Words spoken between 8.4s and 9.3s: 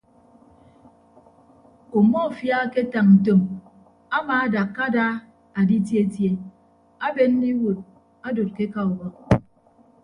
ke eka ubọk.